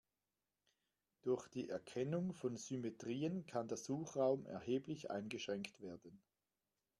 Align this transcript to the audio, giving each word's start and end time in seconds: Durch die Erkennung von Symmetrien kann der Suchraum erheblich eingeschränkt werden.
Durch 1.21 1.47
die 1.49 1.69
Erkennung 1.69 2.33
von 2.33 2.57
Symmetrien 2.57 3.45
kann 3.45 3.67
der 3.67 3.77
Suchraum 3.77 4.47
erheblich 4.47 5.11
eingeschränkt 5.11 5.79
werden. 5.79 6.19